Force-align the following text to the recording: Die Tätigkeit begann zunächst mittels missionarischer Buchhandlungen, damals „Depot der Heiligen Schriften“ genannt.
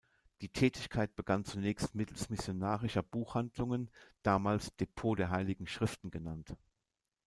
Die 0.41 0.49
Tätigkeit 0.49 1.15
begann 1.15 1.45
zunächst 1.45 1.93
mittels 1.93 2.27
missionarischer 2.31 3.03
Buchhandlungen, 3.03 3.91
damals 4.23 4.75
„Depot 4.77 5.15
der 5.19 5.29
Heiligen 5.29 5.67
Schriften“ 5.67 6.09
genannt. 6.09 6.57